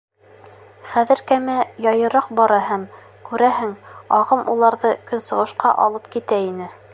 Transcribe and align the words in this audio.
Хәҙер 0.93 1.19
кәмә 1.31 1.57
яйыраҡ 1.87 2.31
бара 2.39 2.57
һәм, 2.69 2.87
күрәһең, 3.29 3.75
ағым 4.21 4.43
уларҙы 4.55 4.95
көнсығышҡа 5.13 5.77
алып 5.87 6.11
китә 6.17 6.43
ине. 6.49 6.73